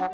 [0.00, 0.06] La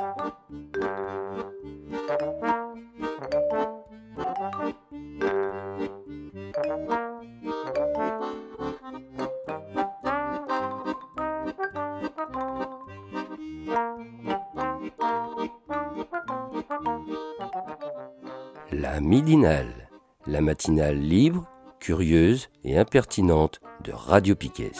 [19.00, 19.89] midinale,
[20.27, 21.46] la matinale libre,
[21.79, 24.73] curieuse et impertinente de Radio Piquet.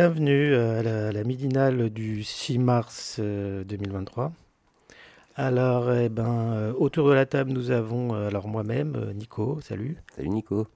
[0.00, 4.30] Bienvenue à la, la midinale du 6 mars euh, 2023.
[5.34, 9.60] Alors, eh ben, euh, autour de la table, nous avons euh, alors moi-même, euh, Nico,
[9.60, 9.96] salut.
[10.14, 10.68] Salut Nico.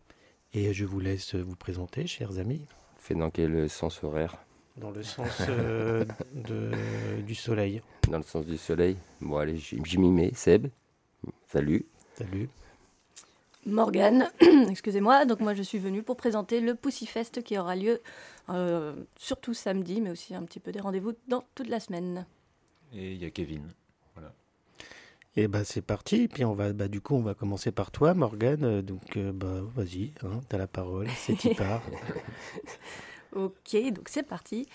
[0.54, 2.62] Et je vous laisse vous présenter, chers amis,
[2.98, 4.38] Fait dans quel sens horaire?
[4.76, 6.04] Dans le sens euh,
[6.34, 7.80] de- du soleil.
[8.08, 8.96] Dans le sens du soleil?
[9.20, 10.32] Bon allez, j'y j'y m'y mets.
[10.34, 10.66] Seb,
[11.46, 11.86] salut.
[12.18, 12.48] Salut.
[13.66, 14.30] Morgane,
[14.70, 15.24] excusez-moi.
[15.24, 18.00] Donc moi je suis venue pour présenter le Pussyfest qui aura lieu
[18.50, 22.26] euh, surtout samedi, mais aussi un petit peu des rendez-vous dans toute la semaine.
[22.92, 23.68] Et il y a Kevin.
[25.34, 26.28] Et ben c'est parti.
[26.28, 28.64] Puis on va, bah, du coup, on va commencer par toi, Morgane.
[28.64, 31.08] Euh, Donc, euh, bah, vas-y, hein, t'as la parole.
[31.16, 31.82] C'est qui part?
[33.34, 34.68] Ok, donc c'est parti.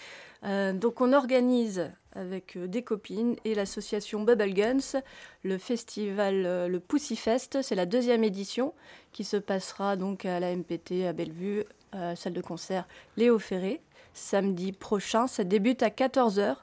[0.43, 5.01] Euh, donc on organise avec euh, des copines et l'association Bubble Guns
[5.43, 7.61] le festival, euh, le Pussyfest.
[7.61, 8.73] C'est la deuxième édition
[9.13, 11.63] qui se passera donc à la MPT à Bellevue,
[11.95, 13.81] euh, salle de concert Léo Ferré,
[14.13, 15.27] samedi prochain.
[15.27, 16.57] Ça débute à 14h.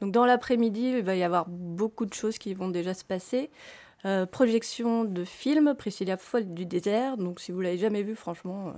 [0.00, 3.50] Donc dans l'après-midi, il va y avoir beaucoup de choses qui vont déjà se passer.
[4.32, 7.16] Projection de film, Priscilla Folle du désert.
[7.16, 8.74] Donc si vous l'avez jamais vu, franchement,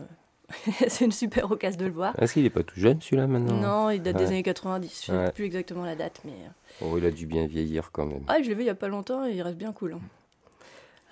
[0.88, 2.14] c'est une super occasion de le voir.
[2.20, 3.54] Est-ce qu'il est pas tout jeune celui-là maintenant?
[3.56, 5.00] Non, il date des années 90.
[5.00, 5.32] Je sais Ouais.
[5.32, 6.32] plus exactement la date, mais.
[6.32, 8.24] euh, Oh, il a dû bien vieillir quand même.
[8.28, 9.94] Ah, je l'ai vu il y a pas longtemps et il reste bien cool.
[9.94, 10.00] hein.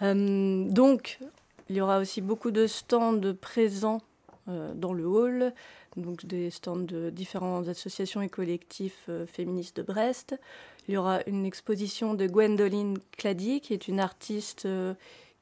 [0.02, 1.18] Euh, donc,
[1.68, 4.00] il y aura aussi beaucoup de stands présents
[4.48, 5.52] euh, dans le hall,
[5.96, 10.38] donc des stands de différentes associations et collectifs euh, féministes de Brest.
[10.88, 14.66] Il y aura une exposition de Gwendoline Clady, qui est une artiste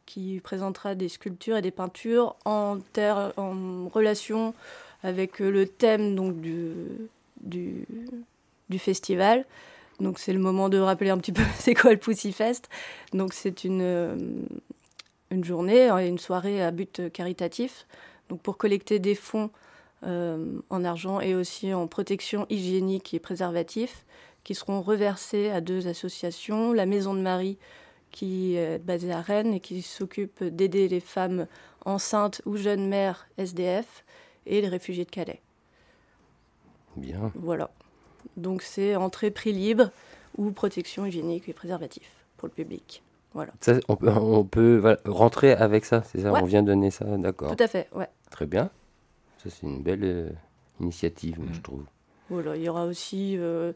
[0.07, 4.55] qui présentera des sculptures et des peintures en, ter- en relation
[5.03, 6.75] avec euh, le thème donc, du,
[7.41, 9.45] du, festival.
[9.99, 12.35] Donc c'est le moment de rappeler un petit peu c'est quoi le Pussy.
[13.13, 14.17] Donc c'est une, euh,
[15.31, 17.87] une journée et une soirée à but caritatif
[18.31, 19.51] donc pour collecter des fonds
[20.07, 24.07] euh, en argent et aussi en protection hygiénique et préservatif
[24.45, 27.59] qui seront reversés à deux associations, la Maison de Marie
[28.11, 31.47] qui est basée à Rennes et qui s'occupe d'aider les femmes
[31.85, 34.05] enceintes ou jeunes mères SDF
[34.47, 35.41] et les réfugiés de Calais.
[36.97, 37.31] Bien.
[37.35, 37.71] Voilà.
[38.37, 39.91] Donc c'est entrée prix libre
[40.37, 43.03] ou protection hygiénique et préservatif pour le public.
[43.33, 43.53] Voilà.
[43.61, 46.33] Ça, on peut, on peut voilà, rentrer avec ça, c'est ça?
[46.33, 46.41] Ouais.
[46.43, 47.55] On vient donner ça, d'accord.
[47.55, 48.09] Tout à fait, ouais.
[48.31, 48.71] Très bien.
[49.39, 50.31] Ça, c'est une belle euh,
[50.81, 51.55] initiative, moi, Mm.
[51.55, 51.85] je trouve.
[52.29, 53.73] Voilà, il y aura aussi euh,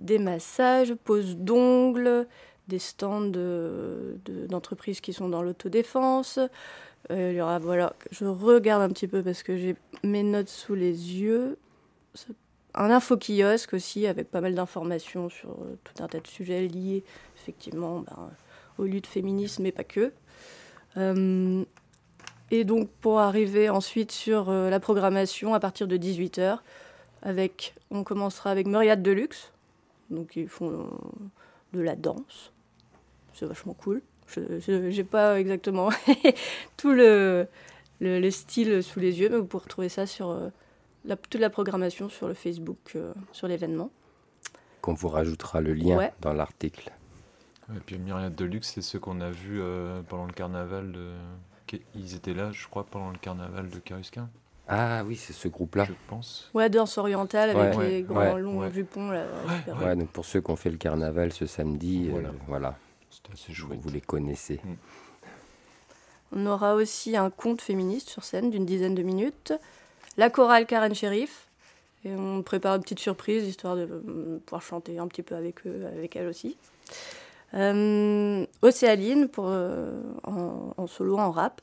[0.00, 2.26] des massages, poses d'ongles,
[2.68, 6.38] des stands de- de- d'entreprises qui sont dans l'autodéfense.
[7.10, 10.48] Euh, il y aura, voilà, je regarde un petit peu parce que j'ai mes notes
[10.48, 10.90] sous les
[11.20, 11.56] yeux.
[12.74, 17.04] Un info-kiosque aussi avec pas mal d'informations sur euh, tout un tas de sujets liés
[17.36, 18.30] effectivement ben,
[18.78, 20.12] aux luttes féministes, mais pas que.
[20.96, 21.64] Euh,
[22.50, 26.58] et donc pour arriver ensuite sur la programmation à partir de 18h,
[27.22, 29.52] avec, on commencera avec Myriade Deluxe.
[30.10, 30.88] Donc ils font
[31.72, 32.52] de la danse.
[33.38, 34.00] C'est vachement cool.
[34.34, 35.90] Je n'ai pas exactement
[36.76, 37.46] tout le,
[38.00, 40.48] le, le style sous les yeux, mais vous pourrez retrouver ça sur euh,
[41.04, 43.90] la, toute la programmation sur le Facebook, euh, sur l'événement.
[44.80, 46.12] Qu'on vous rajoutera le lien Ouais.
[46.20, 46.90] dans l'article.
[47.74, 51.10] Et puis Myriade Deluxe, c'est ceux qu'on a vus euh, pendant le carnaval de.
[51.96, 54.28] Ils étaient là, je crois, pendant le carnaval de Carusquin,
[54.68, 55.84] Ah oui, c'est ce groupe-là.
[55.84, 56.48] je pense.
[56.54, 58.70] Ouais, danse orientale avec Ouais, les ouais, grands ouais, longs ouais.
[58.72, 59.10] jupons.
[59.10, 59.24] Là.
[59.82, 62.76] Ouais, donc pour ceux qui ont fait le carnaval ce samedi, euh, Voilà.
[63.16, 63.80] C'était assez vous, chouette.
[63.80, 64.60] vous les connaissez.
[66.32, 69.54] On aura aussi un conte féministe sur scène d'une dizaine de minutes.
[70.18, 71.48] La chorale Karen Sheriff.
[72.04, 75.66] Et on prépare une petite surprise histoire de euh, pouvoir chanter un petit peu avec
[75.66, 76.56] eux, avec elle aussi.
[77.54, 81.60] Euh, Océaline pour, euh, en, en solo, en rap.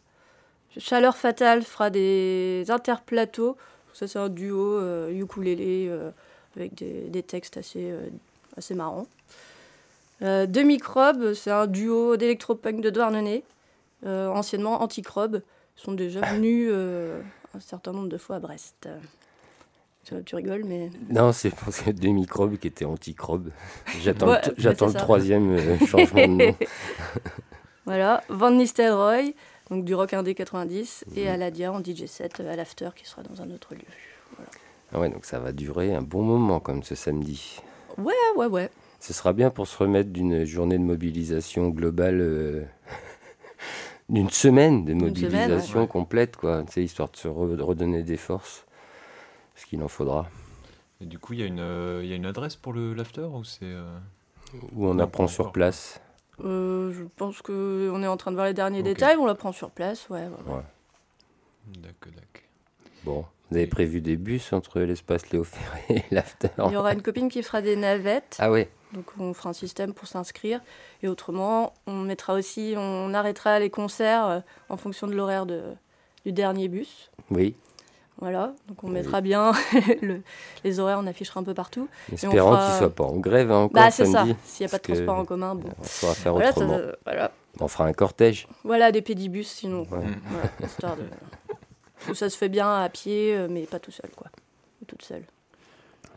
[0.78, 3.56] Chaleur Fatale fera des interplateaux.
[3.94, 6.10] Ça, c'est un duo euh, ukulélé euh,
[6.56, 8.10] avec des, des textes assez, euh,
[8.58, 9.06] assez marrants.
[10.24, 13.44] Euh, Deux Microbes, c'est un duo d'électropunk de Douarnenez
[14.06, 15.42] euh, anciennement Anticrobe,
[15.76, 17.22] sont déjà venus euh,
[17.56, 18.88] un certain nombre de fois à Brest.
[20.26, 20.90] Tu rigoles, mais.
[21.10, 23.52] Non, c'est parce que deux microbes qui étaient anticrobes.
[24.02, 26.56] J'attends Ouais, le, j'attends le troisième euh, changement de nom.
[27.86, 29.36] Voilà, Van Nistelrooy,
[29.70, 31.30] donc du rock indé 90, et Mhm.
[31.30, 33.82] Aladia en DJ set à l'after qui sera dans un autre lieu.
[34.94, 37.60] Ah ouais, donc ça va durer un bon moment comme ce samedi.
[37.98, 38.70] Ouais, ouais, ouais.
[39.04, 42.64] Ce sera bien pour se remettre d'une journée de mobilisation globale, euh,
[44.10, 45.88] d'une semaine de mobilisation semaine, ouais.
[45.90, 46.64] complète, quoi.
[46.78, 48.66] Histoire de se re- redonner des forces,
[49.54, 50.30] parce qu'il en faudra.
[51.02, 52.94] Et du coup, il y, a une, euh, il y a une adresse pour le
[52.94, 53.60] l'after ou c'est.
[53.64, 53.94] euh,
[54.74, 55.52] Où on Non, apprend sur encore.
[55.52, 56.00] place.
[56.40, 58.86] Euh, je pense qu'on est en train de voir les derniers Ok.
[58.86, 60.22] détails, on la prend sur place, ouais.
[60.22, 60.54] ouais, ouais.
[60.54, 60.62] Ouais.
[61.82, 62.48] D'accord, d'accord.
[63.04, 66.94] Bon, vous avez prévu des bus entre l'espace Léo Ferré et l'after Il y aura
[66.94, 70.62] une copine qui fera des navettes, Ah ouais, donc on fera un système pour s'inscrire.
[71.02, 75.62] Et autrement, on mettra aussi, on arrêtera les concerts euh, en fonction de l'horaire de,
[76.26, 77.10] du dernier bus.
[77.32, 77.56] oui.
[78.20, 78.94] Voilà, donc on Oui.
[78.94, 79.52] mettra bien
[80.04, 80.22] le-
[80.64, 81.90] les horaires, on affichera un peu partout.
[82.14, 84.70] Espérant fera- qu'il soit pas en grève hein, encore Bah c'est ça, s'il n'y a
[84.70, 85.68] pas de transport en commun, bon.
[85.80, 86.78] On saura faire Voilà, autrement.
[86.78, 87.32] ça- voilà.
[87.60, 88.48] On fera un cortège.
[88.64, 89.82] voilà des pédibus sinon.
[89.92, 90.06] Ouais.
[90.28, 91.04] Voilà, histoire de...
[92.06, 94.28] Tout ça se fait bien à pied, euh, mais pas tout seul, quoi.
[94.82, 95.24] Ou toute seule.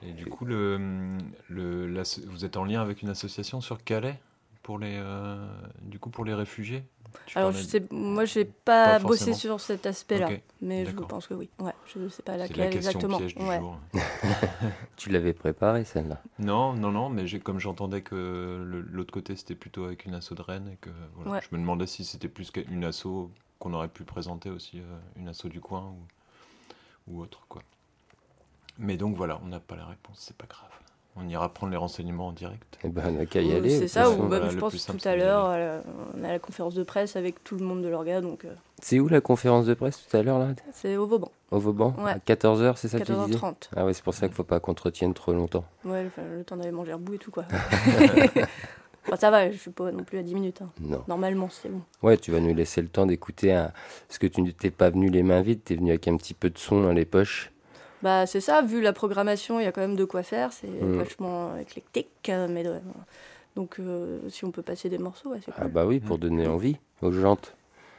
[0.02, 4.18] Et du coup, le, le, l'asso- vous êtes en lien avec une association sur Calais
[4.62, 5.46] pour les, euh,
[5.82, 6.84] du coup, pour les réfugiés?
[7.24, 10.28] Tu Alors, parlais je sais, moi, j'ai pas, Pas bossé sur cet aspect-là,
[10.60, 11.48] mais je pense que oui.
[11.58, 13.18] Ouais, je sais pas C'est laquelle la question exactement.
[13.18, 13.58] piège du Ouais.
[13.58, 13.78] jour.
[14.96, 16.20] Tu l'avais préparé celle-là?
[16.38, 20.42] Non, non, non, mais comme j'entendais que l'autre côté c'était plutôt avec une asso de
[20.42, 21.40] Rennes et que voilà, Ouais.
[21.40, 25.28] je me demandais si c'était plus qu'une asso qu'on aurait pu présenter aussi, euh, une
[25.28, 25.94] asso du coin
[27.08, 27.62] ou, ou autre quoi.
[28.78, 30.68] Mais donc voilà, on n'a pas la réponse, c'est pas grave.
[31.18, 32.78] On ira prendre les renseignements en direct.
[32.84, 33.70] Eh ben, on n'a qu'à y aller.
[33.78, 35.80] C'est ça, ou même, voilà, je le pense plus simple, tout à l'heure, euh,
[36.14, 38.52] on a la conférence de presse avec tout le monde de l'orga, donc euh,
[38.82, 40.48] C'est où la conférence de presse tout à l'heure là?
[40.74, 41.94] C'est au Vauban, Au Vauban?
[41.98, 42.10] Ouais.
[42.10, 43.38] À 14h, c'est ça que tu disais?
[43.38, 43.54] 14h30.
[43.74, 45.64] Ah ouais, c'est pour ça qu'il faut pas qu'on te retienne trop longtemps.
[45.86, 47.46] Ouais, enfin, le temps d'aller manger un bout et tout, quoi.
[49.06, 50.60] enfin, ça va, je suis pas non plus à 10 minutes.
[50.60, 50.68] hein.
[50.80, 51.02] Non.
[51.08, 51.80] Normalement, c'est bon.
[52.02, 53.72] Ouais, tu vas nous laisser le temps d'écouter un...
[54.06, 56.34] Parce que tu n'étais pas venu les mains vides, tu es venu avec un petit
[56.34, 57.52] peu de son dans les poches.
[58.06, 60.52] Bah, c'est ça, vu la programmation, il y a quand même de quoi faire.
[60.52, 60.96] C'est Mm.
[60.98, 62.62] vachement éclectique, euh, mais
[63.56, 65.70] donc euh, si on peut passer des morceaux, ouais, c'est Ah cool.
[65.72, 66.20] bah oui, pour Mm.
[66.20, 67.56] donner envie aux jantes.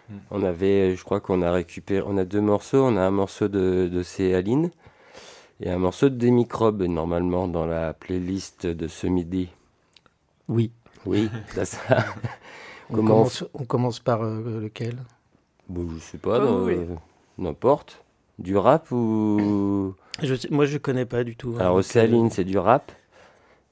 [0.10, 0.16] Mm.
[0.32, 2.86] On avait, je crois qu'on a récupéré, on a deux morceaux.
[2.86, 4.72] On a un morceau de, de Céaline
[5.60, 9.50] et un morceau de Des microbes, normalement, dans la playlist de ce midi.
[10.48, 10.72] Oui.
[11.06, 11.98] Oui, c'est ça.
[12.90, 14.96] On, commence, on commence par euh, lequel?
[15.68, 16.86] Bon, je sais pas, euh,
[17.38, 18.02] n'importe.
[18.40, 19.94] Du rap ou?
[20.22, 21.54] je sais- Moi, je connais pas du tout.
[21.58, 22.92] hein, Alors, Océaline, euh, c'est du rap.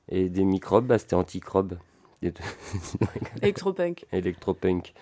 [0.09, 1.77] Et des microbes, bah, c'était anticrobe.
[2.21, 2.33] Et
[3.41, 4.05] Electropunk.
[4.11, 4.93] Electropunk.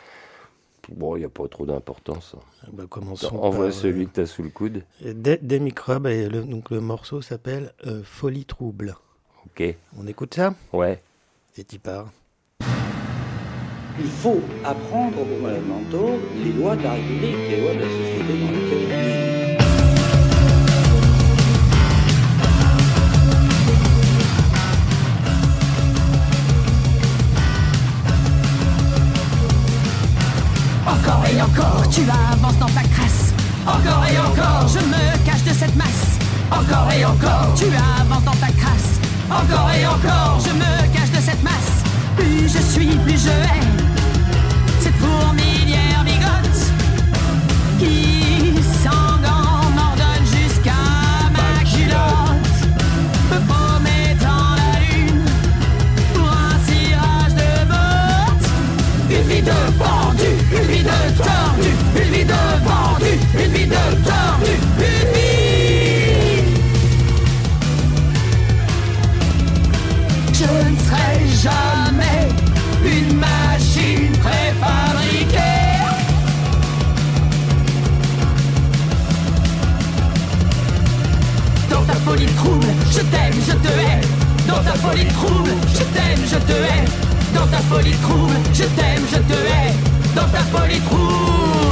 [0.92, 2.36] Bon, il n'y a pas trop d'importance.
[2.74, 4.83] bah, commençons Envoie par, celui euh, que tu as sous le coude.
[5.01, 8.95] des, des microbes, et le, donc le morceau s'appelle euh, Folie trouble.
[9.45, 9.63] Ok.
[9.98, 10.54] On écoute ça?
[10.74, 11.01] Ouais.
[11.54, 12.12] C'est y part.
[14.00, 18.39] Il faut apprendre aux fondamentaux les lois de la République, les lois de la société
[18.39, 19.02] dans laquelle
[36.73, 38.99] Encore et encore, tu avances dans ta crasse.
[39.29, 41.83] Encore et encore, je me cache de cette masse.
[42.17, 43.62] Plus je suis, plus je hais.
[44.79, 46.62] Cette fourmilière bigote
[47.77, 50.81] qui sanguant m'ordonne jusqu'à
[51.31, 52.57] ma culotte.
[53.29, 55.25] Me promettant la lune
[56.15, 58.50] pour un cirage de bottes.
[59.12, 63.13] Une vie de pendu, une vie de tordu, une vie de pendu,
[63.45, 64.55] une vie de tordu,
[71.43, 72.29] jamais
[72.85, 75.38] une machine préfabriquée.
[81.69, 84.01] Dans ta folie trouble, je t'aime, je te hais.
[84.47, 86.85] Dans ta folie trouble, je t'aime, je te hais.
[87.33, 89.73] Dans ta folie trouble, je t'aime, je te hais.
[90.15, 91.62] Dans ta folie trouble.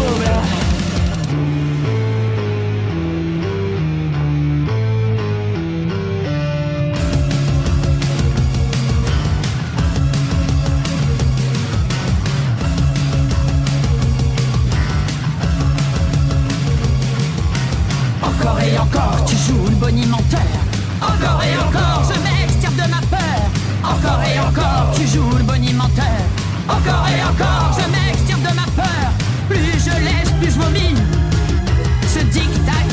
[19.81, 20.51] Bonimenteur.
[21.01, 23.41] Encore et encore, je m'extirpe de ma peur.
[23.83, 26.21] Encore et encore, tu joues le bonimenteur.
[26.69, 29.07] Encore et encore, je m'extirpe de ma peur.
[29.49, 30.95] Plus je laisse, plus je vomis.
[32.07, 32.90] Ce dictat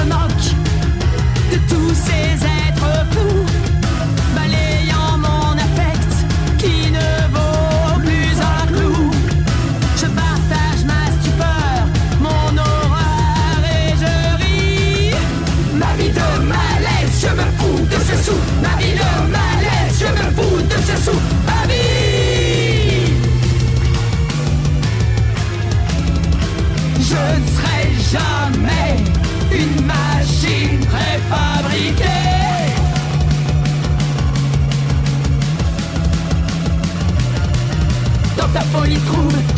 [0.00, 0.54] me moque
[1.52, 2.29] de tous ces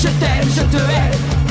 [0.03, 1.11] je t'aime, je te hais.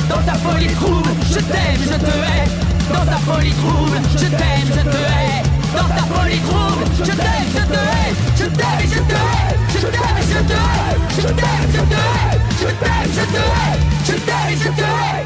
[0.09, 2.47] Dans ta folie trouble, je t'aime, je te hais.
[2.91, 5.41] Dans ta folie trouble, je t'aime, je te hais.
[5.77, 8.11] Dans ta folie trouble, je t'aime, je te hais.
[8.39, 9.55] Je t'aime, je te hais.
[9.71, 10.95] Je t'aime, je te hais.
[11.15, 12.35] Je t'aime, je te hais.
[12.61, 13.77] Je t'aime, je te hais.
[14.09, 15.25] Je t'aime, je te hais.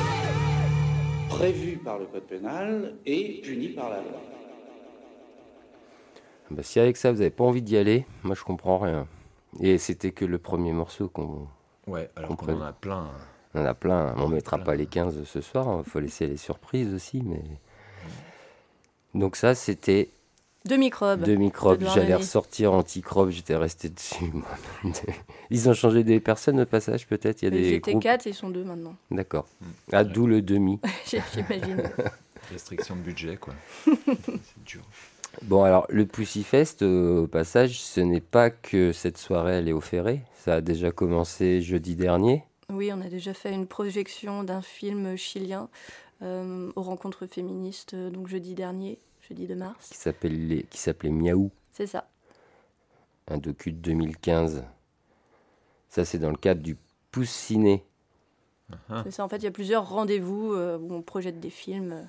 [1.30, 4.22] Prévu par le code pénal et puni par la loi.
[6.52, 9.08] Bah, si avec ça vous n'avez pas envie d'y aller, moi je comprends rien.
[9.62, 11.48] Et c'était que le premier morceau qu'on
[11.88, 13.08] Ouais, alors qu'on en a plein.
[13.54, 14.14] on en a plein.
[14.18, 14.66] On mettra Plein.
[14.66, 17.22] pas les 15 ce soir, il faut laisser les surprises aussi.
[17.24, 17.42] Mais...
[19.14, 20.10] Donc ça c'était
[20.66, 21.22] Deux microbes.
[21.22, 21.84] deux microbes.
[21.94, 24.32] J'allais ressortir anti-crobe, j'étais resté dessus.
[25.52, 28.04] Ils ont changé des personnes au passage peut-être Il y a Ils des étaient groupes.
[28.04, 28.96] quatre, ils sont deux maintenant.
[29.12, 29.46] D'accord.
[29.62, 29.66] Mm.
[29.94, 30.80] Ah, d'où le demi.
[31.06, 31.84] J'imagine.
[32.52, 33.54] Restriction de budget, quoi.
[33.86, 34.82] C'est dur.
[35.44, 39.74] Bon, alors, le Pussyfest, euh, au passage, ce n'est pas que cette soirée, elle est
[39.74, 40.22] au Ferré.
[40.46, 42.44] Ça a déjà commencé jeudi dernier.
[42.70, 45.70] Oui, on a déjà fait une projection d'un film chilien
[46.22, 49.90] euh, aux rencontres féministes, euh, donc jeudi dernier, jeudi de mars.
[49.90, 52.08] qui s'appelait Miaou, C'est ça.
[53.28, 54.66] un docu de 2015.
[55.90, 56.78] Ça, c'est dans le cadre du
[57.10, 57.84] Poussiné.
[58.88, 59.02] Ah.
[59.04, 59.26] C'est ça.
[59.26, 62.08] En fait, il y a plusieurs rendez-vous euh, où on projette des films.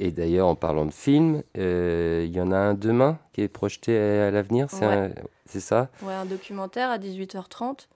[0.00, 3.48] Et d'ailleurs, en parlant de film, euh, il y en a un demain qui est
[3.48, 5.10] projeté à, à l'avenir, c'est Ouais.
[5.60, 5.88] ça?
[6.02, 7.88] Ouais, un documentaire à 18h30.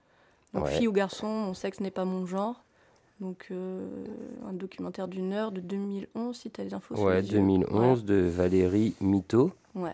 [0.53, 0.71] Donc, Ouais.
[0.71, 2.63] fille ou garçon, mon sexe n'est pas mon genre.
[3.19, 3.85] Donc, euh,
[4.49, 6.95] un documentaire d'une heure de 2011, si tu as les infos.
[6.95, 7.39] Ouais, les yeux.
[7.39, 9.51] 2011 de Valérie Mito.
[9.75, 9.93] Ouais.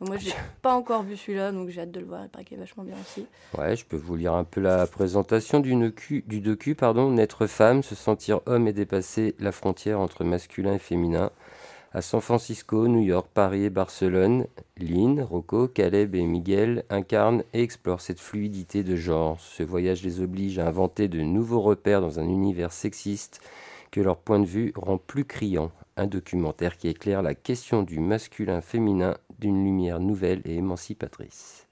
[0.00, 2.22] Donc, moi, j'ai pas encore vu celui-là, donc j'ai hâte de le voir.
[2.24, 3.26] Il paraît qu'il est vachement bien aussi.
[3.56, 6.74] Ouais, je peux vous lire un peu la présentation du, docu, du docu.
[6.74, 7.10] Pardon.
[7.10, 11.30] Naître femme, se sentir homme et dépasser la frontière entre masculin et féminin.
[11.94, 17.62] À San Francisco, New York, Paris et Barcelone, Lynn, Rocco, Caleb et Miguel incarnent et
[17.62, 19.40] explorent cette fluidité de genre.
[19.40, 23.40] Ce voyage les oblige à inventer de nouveaux repères dans un univers sexiste
[23.90, 25.72] que leur point de vue rend plus criant.
[25.96, 31.66] Un documentaire qui éclaire la question du masculin-féminin d'une lumière nouvelle et émancipatrice.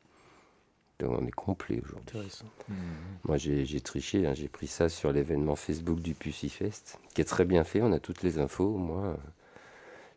[0.98, 2.42] Donc on est complet aujourd'hui.
[2.68, 2.76] Mhm.
[3.24, 7.44] Moi j'ai triché, hein, j'ai pris ça sur l'événement Facebook du Pussyfest, qui est très
[7.44, 9.16] bien fait, on a toutes les infos au moins.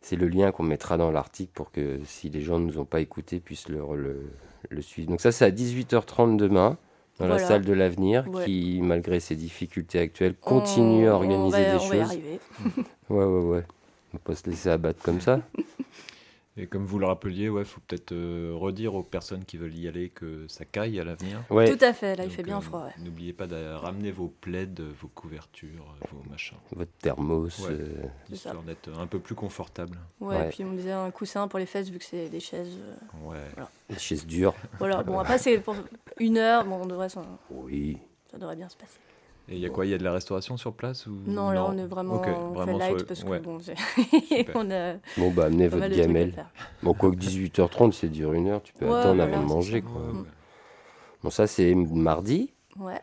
[0.02, 2.86] C'est le lien qu'on mettra dans l'article pour que si les gens ne nous ont
[2.86, 4.32] pas écoutés puissent le, le,
[4.70, 5.10] le suivre.
[5.10, 6.78] Donc ça c'est à 18h30 demain,
[7.20, 8.46] dans la salle de l'avenir, Ouais.
[8.46, 12.10] qui malgré ses difficultés actuelles continue à organiser on va, des on va y choses.
[12.10, 12.40] arriver.
[13.10, 13.64] Ouais ouais ouais.
[14.14, 15.42] On va pas se laisser abattre comme ça.
[16.62, 19.88] Et comme vous le rappeliez, ouais, faut peut-être euh, redire aux personnes qui veulent y
[19.88, 21.42] aller que ça caille à l'avenir.
[21.50, 22.84] Ouais, Tout à fait, là, il Donc, fait bien euh, froid.
[22.86, 22.94] ouais.
[23.04, 24.68] N'oubliez pas de ramener vos plaids,
[25.02, 26.58] vos couvertures, vos machins.
[26.72, 27.60] votre thermos.
[27.60, 27.72] Ouais.
[27.72, 28.04] euh.
[28.32, 29.98] Histoire d'être un peu plus confortable.
[30.20, 30.46] Ouais, Ouais.
[30.48, 32.78] et puis on me disait un coussin pour les fesses vu que c'est des chaises.
[33.24, 33.38] euh, Ouais.
[33.90, 34.54] les chaises dures.
[34.80, 35.76] Voilà, bon après c'est pour
[36.20, 37.98] une heure, bon on devrait s'en- Oui.
[38.32, 39.00] ça devrait bien se passer.
[39.52, 41.50] Et il y a quoi Il y a de la restauration sur place ou Non,
[41.52, 43.40] là on est vraiment, Ok, on vraiment fait light sur- parce que ouais.
[43.40, 43.58] bon,
[44.56, 46.46] on a Bon bah amenez votre gamelle.
[46.84, 49.82] Bon quoique 18h30 c'est dure une heure, tu peux Ouais, attendre voilà, avant de manger
[49.82, 50.02] quoi.
[50.02, 50.26] Mm.
[51.24, 52.54] Bon, ça, c'est mardi.
[52.78, 53.02] Ouais.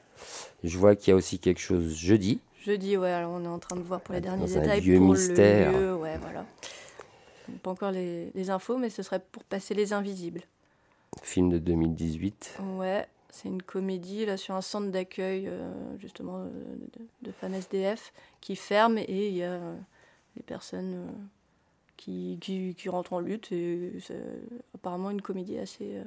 [0.64, 2.40] Je vois qu'il y a aussi quelque chose jeudi.
[2.64, 4.80] Jeudi, ouais, alors on est en train de voir pour les Dans derniers un détails
[4.80, 5.72] lieu pour mystère.
[5.72, 6.46] le lieu, ouais, voilà.
[7.62, 10.40] Pas encore les, les infos, mais ce serait pour passer les invisibles.
[11.22, 12.58] Film de 2018.
[12.78, 16.48] Ouais, c'est une comédie là sur un centre d'accueil euh, justement euh,
[16.98, 19.76] de, de femmes SDF qui ferme et il y a euh,
[20.36, 21.06] les personnes
[21.96, 24.22] qui, qui, rentrent en lutte et c'est
[24.74, 26.02] apparemment une comédie assez,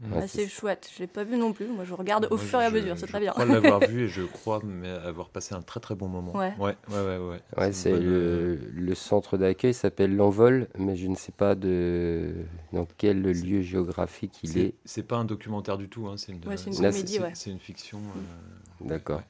[0.00, 0.88] Ouais, assez c'est- chouette.
[0.94, 2.74] Je l'ai pas vue non plus, moi je regarde au Moi, fur et à je-
[2.74, 3.32] mesure, c'est je très bien.
[3.32, 6.36] crois l'avoir vu et je crois mais avoir passé un très très bon moment.
[6.36, 6.52] Ouais.
[6.58, 7.40] ouais, ouais, ouais.
[7.56, 7.72] ouais.
[7.72, 12.32] C'est bonne, le, euh, le centre d'accueil s'appelle l'Envol, mais je ne sais pas de
[12.72, 14.74] dans quel lieu géographique il est.
[14.84, 17.32] C'est pas un documentaire du tout, hein, c'est une, Ouais, comédie, c'est- ouais.
[17.34, 17.98] C'est une fiction.
[17.98, 19.22] euh, D'accord.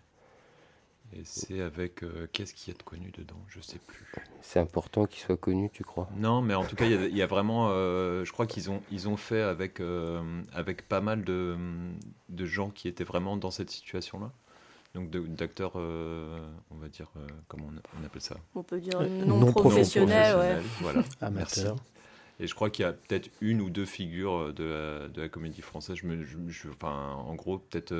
[1.15, 2.03] Et c'est avec.
[2.03, 3.41] euh, Qu'est-ce qu'il y a de connu dedans?
[3.49, 4.05] Je sais plus.
[4.43, 6.09] C'est important qu'il soit connu, tu crois?
[6.17, 7.69] Non, mais en tout cas, il y a- il y, a vraiment.
[7.71, 11.57] euh, je crois qu'ils ont, ils ont fait avec, euh, avec pas mal de,
[12.29, 14.31] de gens qui étaient vraiment dans cette situation-là.
[14.95, 16.39] Donc de- d'acteurs, euh,
[16.71, 18.37] on va dire, euh, comment on, on appelle ça?
[18.55, 20.55] On peut dire non, non professionnel, ouais.
[20.57, 21.03] Professionnels, Voilà.
[21.35, 21.61] Merci.
[21.61, 21.77] Amateur.
[22.41, 25.29] Et je crois qu'il y a peut-être une ou deux figures de la, de la
[25.29, 25.97] comédie française.
[25.97, 27.93] Je me, je- je- enfin, en gros, peut-être.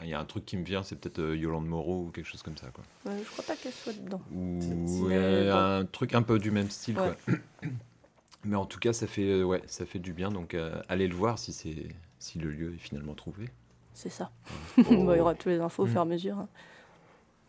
[0.00, 2.10] Euh, il y a un truc qui me vient, c'est peut-être euh, Yolande Moreau ou
[2.10, 2.68] quelque chose comme ça.
[2.74, 2.84] Quoi.
[3.06, 4.20] Ouais, je crois pas qu'elle soit dedans.
[4.34, 6.98] Ou euh, un truc un peu du même style.
[6.98, 7.12] Ouais.
[7.26, 7.34] Quoi.
[8.44, 10.30] Mais en tout cas, ça fait, euh, ouais, ça fait du bien.
[10.30, 11.88] Donc, euh, allez le voir si, c'est,
[12.18, 13.46] si le lieu est finalement trouvé.
[13.92, 14.30] C'est ça.
[14.78, 15.90] Oh, Bon, il y aura toutes les infos au Mm.
[15.90, 16.38] fur et à mesure.
[16.38, 16.48] hein.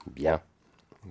[0.07, 0.41] Bien.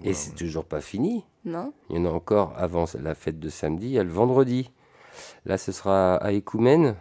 [0.04, 1.24] Et c'est toujours pas fini.
[1.44, 4.10] Non Il y en a encore avant la fête de samedi, il y a le
[4.10, 4.70] vendredi.
[5.46, 6.94] Là, ce sera à Écoumène.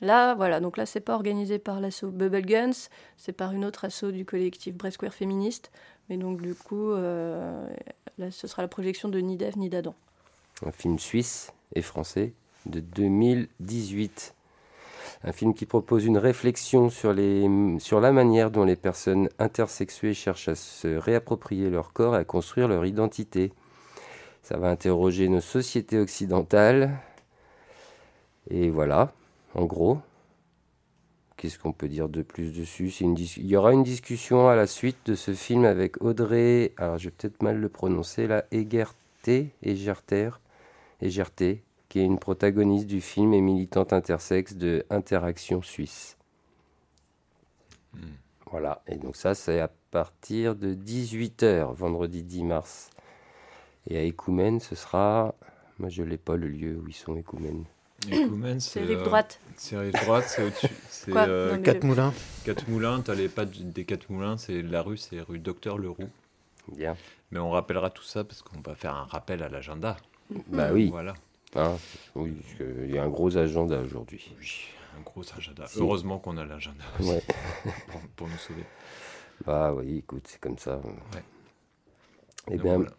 [0.00, 3.84] Là, voilà, donc là, c'est pas organisé par l'asso Bubble Guns, c'est par une autre
[3.84, 5.70] asso du collectif Brest Square Féministe.
[6.08, 7.66] Mais donc, du coup, euh,
[8.18, 9.94] là, ce sera la projection de Ni d'Ève ni d'Adam.
[10.64, 12.32] un film suisse et français
[12.66, 14.34] de 2018.
[15.24, 17.46] Un film qui propose une réflexion sur, les,
[17.78, 22.24] sur la manière dont les personnes intersexuées cherchent à se réapproprier leur corps et à
[22.24, 23.52] construire leur identité.
[24.42, 26.98] Ça va interroger nos sociétés occidentales.
[28.48, 29.12] Et voilà,
[29.54, 30.00] en gros.
[31.36, 32.88] Qu'est-ce qu'on peut dire de plus dessus?
[33.00, 36.98] Une Il y aura une discussion à la suite de ce film avec Audrey, alors
[36.98, 40.30] je vais peut-être mal le prononcer là, Egerté, Egerter,
[41.00, 46.18] Egerté, qui est une protagoniste du film et militante intersexe de Interaction Suisse.
[47.94, 48.16] Hmm.
[48.50, 52.90] Voilà, et donc ça c'est à partir de 18h, vendredi 10 mars.
[53.88, 55.34] Et à Écoumène, ce sera...
[55.78, 57.64] Moi je l'ai pas le lieu où ils sont Écoumène.
[58.58, 59.40] C'est rive euh, droite.
[59.56, 60.68] C'est rive droite, c'est au-dessus.
[60.90, 62.12] C'est euh, Quatre moulins.
[62.44, 66.10] Quatre Moulins, t'as les pas des Quatre Moulins, c'est la rue, c'est rue Docteur Leroux.
[66.72, 66.94] Bien.
[67.30, 69.96] Mais on rappellera tout ça parce qu'on va faire un rappel à l'agenda.
[70.48, 71.14] Bah oui, Voilà.
[71.56, 71.76] hein,
[72.14, 74.34] oui, parce que il y a un gros agenda aujourd'hui.
[74.38, 74.52] Oui,
[74.98, 75.66] un gros agenda.
[75.66, 75.78] Si.
[75.80, 77.22] Heureusement qu'on a l'agenda aussi Ouais.
[77.88, 78.64] pour, pour nous sauver.
[79.46, 80.80] Bah oui, écoute, c'est comme ça.
[82.46, 82.90] Eh Donc bien, voilà.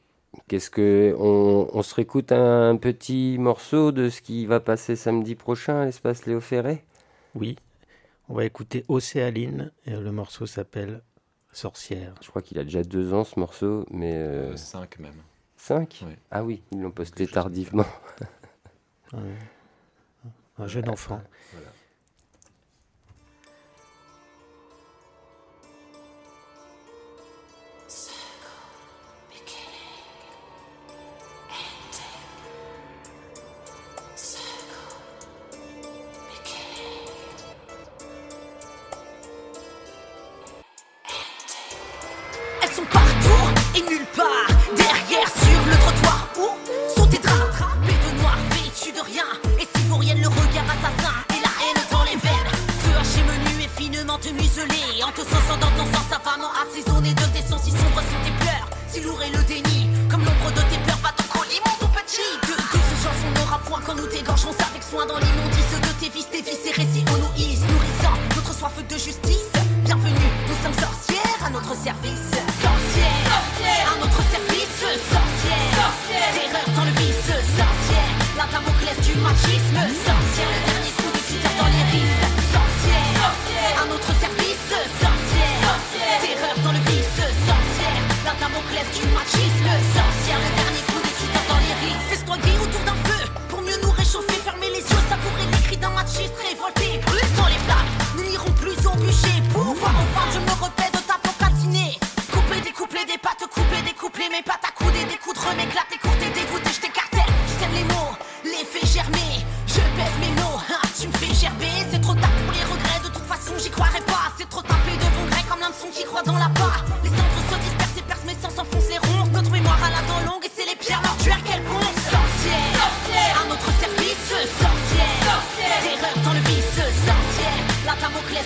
[0.48, 5.36] Qu'est-ce que on, on se réécoute un petit morceau de ce qui va passer samedi
[5.36, 6.84] prochain à l'espace Léo Ferré?
[7.36, 7.58] Oui.
[8.30, 11.02] On va écouter Océaline et le morceau s'appelle
[11.52, 12.13] Sorcière.
[12.22, 15.22] Je crois qu'il a déjà deux ans ce morceau, mais Euh, euh, cinq même.
[15.58, 16.06] cinq?
[16.32, 17.86] Ah oui, ils l'ont posté tardivement.
[20.58, 21.22] Un jeune enfant.
[21.52, 21.67] Voilà.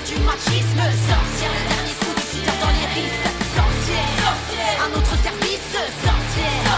[0.06, 1.52] Du machisme, sorcière.
[1.58, 4.38] Le dernier coup de cutter dans les risques, sorcière.
[4.78, 5.74] À notre service,
[6.06, 6.70] sorcière.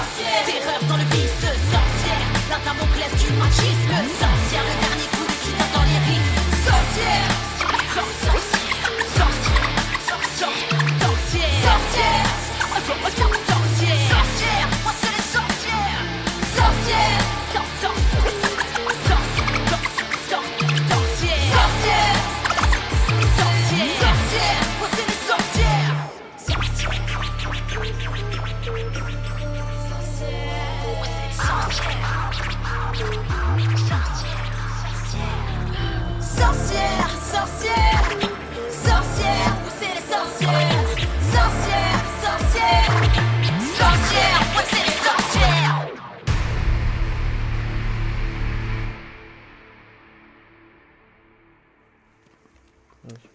[0.48, 2.24] Terreur dans le vice, sorcière.
[2.50, 4.64] La Damoclès du machisme, sorcière.
[4.64, 7.32] Le dernier coup de cutter dans les risques, sorcière.
[7.60, 8.57] Sorcière, sorcière,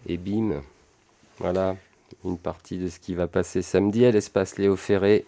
[0.07, 0.61] Et bim,
[1.39, 1.75] voilà
[2.25, 5.25] une partie de ce qui va passer samedi à l'espace Léo Ferré.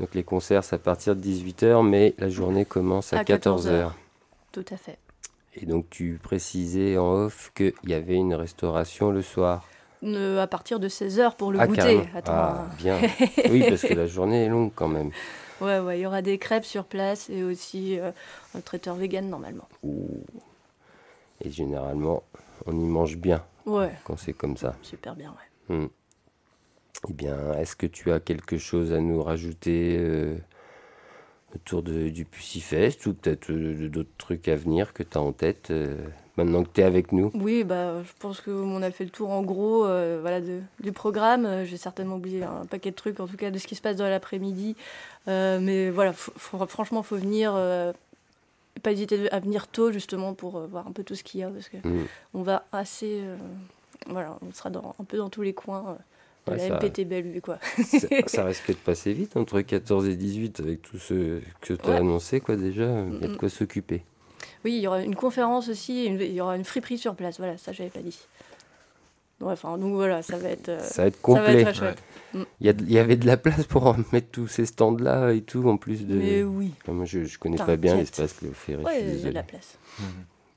[0.00, 3.68] Donc les concerts, c'est à partir de 18h, mais la journée commence à, À 14h.
[3.68, 3.90] 14h.
[4.52, 4.98] Tout à fait.
[5.54, 9.66] Et donc tu précisais en off qu'il y avait une restauration le soir.
[10.00, 12.00] Ne- à partir de 16h pour le ah, goûter.
[12.14, 12.98] Attends, Ah, bien.
[13.50, 15.10] oui, parce que la journée est longue quand même.
[15.60, 18.10] Ouais, ouais, il y aura des crêpes sur place et aussi euh,
[18.56, 19.68] un traiteur vegan normalement.
[19.84, 20.08] Ouh.
[21.40, 22.24] Et généralement,
[22.66, 24.74] on y mange bien Ouais, quand c'est comme ça.
[24.82, 25.34] super bien,
[25.68, 25.76] ouais.
[25.76, 25.88] Hmm.
[27.08, 30.36] Eh bien, est-ce que tu as quelque chose à nous rajouter euh,
[31.54, 35.32] autour de- du Pussifest ou peut-être euh, d'autres trucs à venir que tu as en
[35.32, 35.96] tête euh,
[36.36, 37.30] maintenant que tu es avec nous?
[37.34, 41.64] Oui, bah, je pense qu'on a fait le tour en gros voilà, de- du programme.
[41.64, 43.96] J'ai certainement oublié un paquet de trucs, en tout cas de ce qui se passe
[43.96, 44.76] dans l'après-midi.
[45.26, 47.52] Mais voilà, franchement, il faut venir.
[48.82, 51.42] Pas hésiter à venir tôt justement pour euh, voir un peu tout ce qu'il y
[51.44, 52.06] a parce que Hmm.
[52.34, 53.36] on va assez euh,
[54.06, 55.94] voilà on sera dans, un peu dans tous les coins euh,
[56.46, 60.08] de Ouais, la ça- MPT Bellevue quoi ça, ça risque de passer vite entre 14
[60.08, 61.96] et 18 avec tout ce que tu as Ouais.
[61.98, 62.84] annoncé quoi déjà.
[62.84, 63.36] Il y a de Mm, mm.
[63.36, 64.02] quoi s'occuper.
[64.64, 67.38] oui il y aura une conférence aussi une- il y aura une friperie sur place
[67.38, 68.18] voilà ça j'avais pas dit
[69.42, 71.60] Ouais, enfin donc voilà ça va être euh, Ça va être ça va complet.
[71.60, 72.02] être très chouette
[72.34, 75.32] Il y, a de- il y avait de la place pour mettre tous ces stands-là
[75.32, 76.14] et tout en plus de...
[76.14, 78.84] mais oui Enfin, Moi, je, je connais pas bien l'espace Léo Ferré.
[78.84, 80.06] ouais il y a de la place Mhm.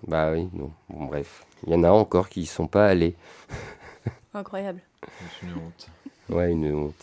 [0.07, 0.71] Bah oui, non.
[0.89, 1.43] Bon, bref.
[1.65, 3.15] Il y en a encore qui y sont pas allés.
[4.35, 5.87] incroyable C'est une honte.
[6.29, 6.93] Ouais, une honte.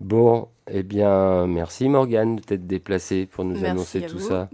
[0.00, 4.28] Bon, eh bien, merci Morgane de t'être déplacée pour nous Merci annoncer à tout vous.
[4.28, 4.50] ça.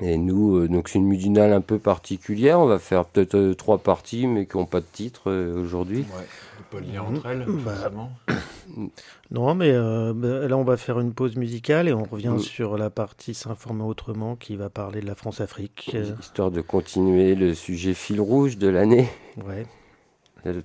[0.00, 2.58] Et nous, euh, donc c'est une midinale un peu particulière.
[2.58, 6.00] On va faire peut-être euh, trois parties, mais qui n'ont pas de titre euh, aujourd'hui.
[6.00, 6.26] Ouais.
[6.70, 7.16] Pas de lien Mhm.
[7.16, 7.74] entre elles, Bah.
[7.74, 8.10] forcément.
[9.30, 12.76] Non, mais euh, bah, là, on va faire une pause musicale et on revient sur
[12.76, 15.94] la partie S'informer autrement qui va parler de la France-Afrique.
[16.20, 19.08] Histoire de continuer le sujet fil rouge de l'année.
[19.46, 19.66] ouais.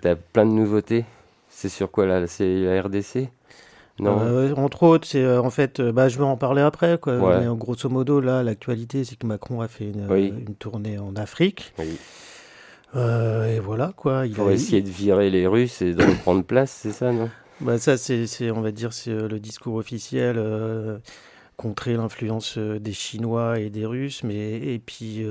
[0.01, 1.05] T'as plein de nouveautés.
[1.49, 2.25] C'est sur quoi là?
[2.27, 3.29] C'est la RDC
[3.99, 6.97] Non Euh, entre autres, c'est euh, en fait, euh, bah, je vais en parler après.
[6.97, 7.17] Quoi.
[7.17, 7.39] Ouais.
[7.41, 10.27] Mais en grosso modo, là, l'actualité, c'est que Macron a fait une, Oui.
[10.47, 11.73] une tournée en Afrique.
[11.79, 11.97] Oui.
[12.95, 14.25] Et voilà, quoi.
[14.25, 17.29] Il Pour a- essayer de virer les Russes et de reprendre place, c'est ça, non?
[17.61, 20.41] Bah, ça, c'est, on va dire, c'est le discours officiel.
[21.57, 25.25] contrer l'influence des Chinois et des Russes, mais et puis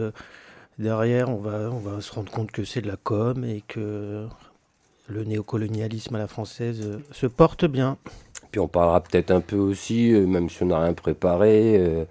[0.78, 4.26] derrière, on va, on va se rendre compte que c'est de la com et que
[5.08, 7.96] le néocolonialisme à la française se porte bien.
[8.50, 12.04] Puis on parlera peut-être un peu aussi, euh, même si on n'a rien préparé, euh,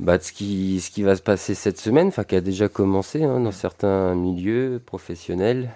[0.00, 2.68] bah, de ce qui, ce qui va se passer cette semaine, enfin qui a déjà
[2.68, 5.70] commencé hein, dans certains milieux professionnels,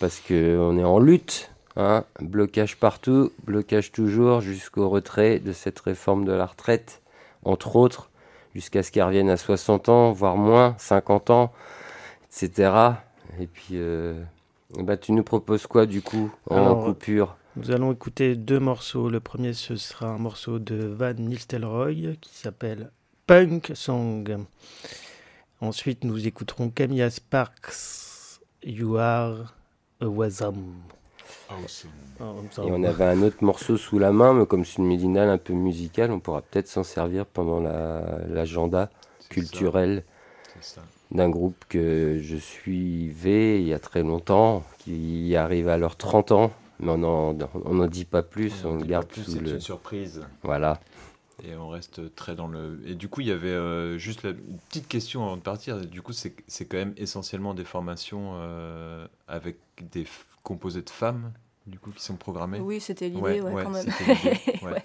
[0.00, 1.50] parce qu'on est en lutte.
[1.80, 7.02] Hein, blocage partout, blocage toujours jusqu'au retrait de cette réforme de la retraite,
[7.44, 8.10] entre autres,
[8.52, 11.52] jusqu'à ce qu'elle revienne à 60 ans, voire moins, 50 ans,
[12.26, 12.72] etc.
[13.40, 14.20] Et puis, euh,
[14.76, 17.36] bah, tu nous proposes quoi du coup en Alors, coupure?
[17.56, 19.08] Nous allons écouter deux morceaux.
[19.08, 22.90] Le premier, ce sera un morceau de Van Nistelrooy qui s'appelle
[23.26, 24.38] Punk Song.
[25.60, 29.54] Ensuite, nous écouterons Camilla Sparks, You Are
[30.00, 30.54] a Wasm.
[31.50, 31.90] Awesome.
[32.66, 35.38] Et on avait un autre morceau sous la main, mais comme c'est une médinale un
[35.38, 38.90] peu musicale, on pourra peut-être s'en servir pendant la- l'agenda
[39.30, 40.04] culturel
[41.10, 46.32] d'un groupe que je suivais il y a très longtemps, qui arrive à leurs 30
[46.32, 49.50] ans, mais on n'en dit pas plus, on, le garde plus, sous C'est le...
[49.54, 50.22] une surprise.
[50.42, 50.80] Voilà.
[51.44, 52.80] Et on reste très dans le.
[52.86, 54.30] Et du coup, il y avait euh, juste la...
[54.30, 55.76] une petite question avant de partir.
[55.86, 59.56] Du coup, c'est c'est quand même essentiellement des formations euh, avec
[59.92, 61.32] des f- composés de femmes,
[61.66, 62.58] du coup, qui sont programmées.
[62.58, 64.72] oui c'était l'idée ouais, quand même c'était l'idée, ouais.
[64.72, 64.82] Ouais.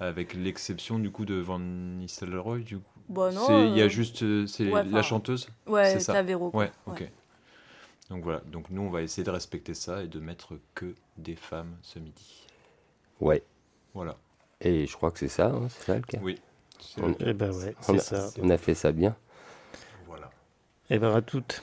[0.00, 2.82] Avec l'exception du coup de Van Nistelrooy, du coup.
[3.08, 5.48] bon non C'est- Il y a euh, juste euh, c'est ouais, la chanteuse.
[5.68, 6.20] ouais c'est ça.
[6.22, 6.50] Véro.
[6.52, 7.08] Ouais, ok.
[8.10, 8.40] Donc voilà.
[8.46, 11.98] Donc nous, on va essayer de respecter ça et de mettre que des femmes ce
[11.98, 12.46] midi.
[13.20, 13.42] Ouais.
[13.94, 14.16] Voilà.
[14.60, 16.18] Et je crois que c'est ça, hein, c'est ça le cas.
[16.22, 16.40] Oui.
[17.00, 17.14] On-.
[17.20, 18.40] Eh ben ouais, on, c'est a, ça.
[18.42, 19.16] on a fait ça bien.
[20.06, 20.30] Voilà.
[20.90, 21.62] Eh ben à toutes.